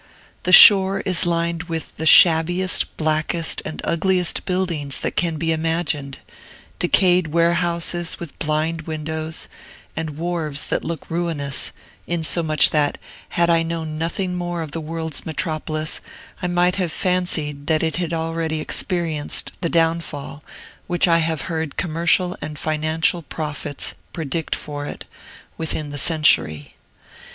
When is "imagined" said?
5.51-6.17